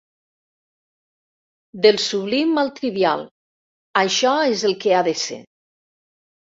[1.87, 3.23] Del sublim al trivial,
[4.05, 5.41] això és el que ha de ser.